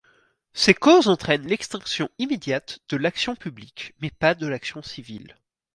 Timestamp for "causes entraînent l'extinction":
0.73-2.09